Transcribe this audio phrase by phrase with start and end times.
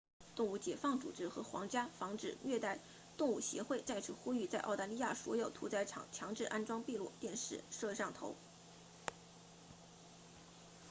[0.35, 2.79] 动物解放组织和皇家防止虐待
[3.17, 8.35] 动物协会 rspca 再次呼吁在澳大利亚所有屠宰场强制安装闭路电视摄像头